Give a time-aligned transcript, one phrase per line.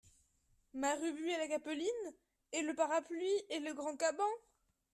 [0.73, 2.11] Mère Ubu Et la capeline?
[2.53, 3.43] et le parapluie?
[3.51, 4.23] et le grand caban?